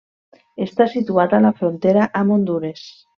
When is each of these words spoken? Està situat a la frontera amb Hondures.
Està 0.65 0.87
situat 0.93 1.35
a 1.35 1.41
la 1.47 1.51
frontera 1.61 2.07
amb 2.23 2.37
Hondures. 2.37 2.87